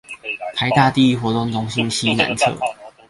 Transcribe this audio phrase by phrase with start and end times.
[0.55, 2.57] 臺大第一活動中心西南側